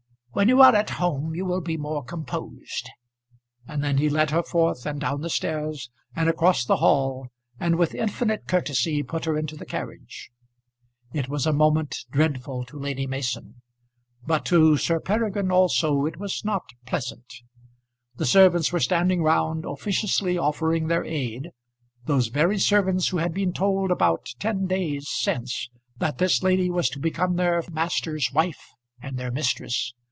[0.33, 2.89] When you are at home you will be more composed."
[3.67, 7.27] And then he led her forth, and down the stairs, and across the hall,
[7.59, 10.31] and with infinite courtesy put her into the carriage.
[11.11, 13.61] It was a moment dreadful to Lady Mason;
[14.25, 17.41] but to Sir Peregrine, also, it was not pleasant.
[18.15, 21.51] The servants were standing round, officiously offering their aid,
[22.05, 26.89] those very servants who had been told about ten days since that this lady was
[26.91, 28.69] to become their master's wife
[29.01, 29.93] and their mistress.